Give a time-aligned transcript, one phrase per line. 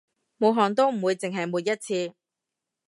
[0.39, 2.15] 抹汗都唔會淨係抹一次